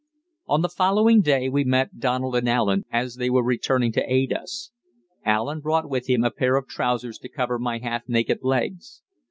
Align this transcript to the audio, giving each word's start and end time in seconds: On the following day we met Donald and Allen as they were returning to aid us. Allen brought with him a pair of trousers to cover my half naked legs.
On 0.47 0.63
the 0.63 0.67
following 0.69 1.21
day 1.21 1.47
we 1.47 1.63
met 1.63 1.99
Donald 1.99 2.35
and 2.35 2.49
Allen 2.49 2.85
as 2.91 3.17
they 3.17 3.29
were 3.29 3.43
returning 3.43 3.91
to 3.91 4.11
aid 4.11 4.33
us. 4.33 4.71
Allen 5.23 5.59
brought 5.59 5.87
with 5.87 6.09
him 6.09 6.23
a 6.23 6.31
pair 6.31 6.55
of 6.55 6.67
trousers 6.67 7.19
to 7.19 7.29
cover 7.29 7.59
my 7.59 7.77
half 7.77 8.09
naked 8.09 8.39
legs. 8.41 9.03